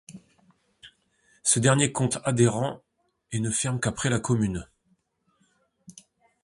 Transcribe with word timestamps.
Ce 1.43 1.59
dernier 1.59 1.91
compte 1.91 2.17
adhérents 2.23 2.81
et 3.31 3.39
ne 3.39 3.51
ferme 3.51 3.79
qu'après 3.79 4.09
la 4.09 4.19
Commune. 4.19 4.67